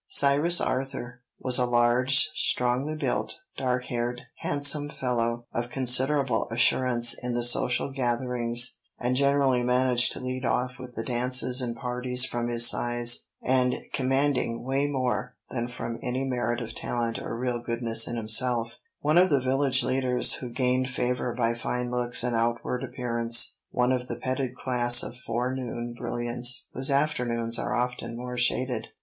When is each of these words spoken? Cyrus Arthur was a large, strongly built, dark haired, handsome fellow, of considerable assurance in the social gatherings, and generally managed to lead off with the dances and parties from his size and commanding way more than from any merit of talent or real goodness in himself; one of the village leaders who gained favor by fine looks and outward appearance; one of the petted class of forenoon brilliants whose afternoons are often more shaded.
Cyrus 0.07 0.59
Arthur 0.59 1.21
was 1.37 1.59
a 1.59 1.67
large, 1.67 2.21
strongly 2.33 2.95
built, 2.95 3.35
dark 3.55 3.85
haired, 3.85 4.23
handsome 4.39 4.89
fellow, 4.89 5.45
of 5.53 5.69
considerable 5.69 6.49
assurance 6.49 7.13
in 7.13 7.35
the 7.35 7.43
social 7.43 7.91
gatherings, 7.91 8.79
and 8.99 9.15
generally 9.15 9.61
managed 9.61 10.11
to 10.13 10.19
lead 10.19 10.43
off 10.43 10.79
with 10.79 10.95
the 10.95 11.03
dances 11.03 11.61
and 11.61 11.75
parties 11.75 12.25
from 12.25 12.47
his 12.47 12.67
size 12.67 13.27
and 13.43 13.75
commanding 13.93 14.63
way 14.63 14.87
more 14.87 15.35
than 15.51 15.67
from 15.67 15.99
any 16.01 16.25
merit 16.25 16.61
of 16.61 16.73
talent 16.73 17.19
or 17.21 17.37
real 17.37 17.59
goodness 17.59 18.07
in 18.07 18.15
himself; 18.15 18.77
one 19.01 19.19
of 19.19 19.29
the 19.29 19.39
village 19.39 19.83
leaders 19.83 20.33
who 20.33 20.49
gained 20.49 20.89
favor 20.89 21.31
by 21.31 21.53
fine 21.53 21.91
looks 21.91 22.23
and 22.23 22.35
outward 22.35 22.83
appearance; 22.83 23.55
one 23.69 23.91
of 23.91 24.07
the 24.07 24.15
petted 24.17 24.55
class 24.55 25.03
of 25.03 25.15
forenoon 25.27 25.93
brilliants 25.95 26.69
whose 26.73 26.89
afternoons 26.89 27.59
are 27.59 27.75
often 27.75 28.17
more 28.17 28.35
shaded. 28.35 28.87